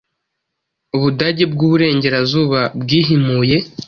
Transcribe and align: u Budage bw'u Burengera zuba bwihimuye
u 0.95 0.97
Budage 1.01 1.45
bw'u 1.53 1.67
Burengera 1.71 2.19
zuba 2.29 2.61
bwihimuye 2.81 3.57